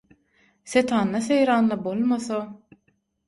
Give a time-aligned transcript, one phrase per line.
[0.71, 2.39] Setanda-seýranda bolmasa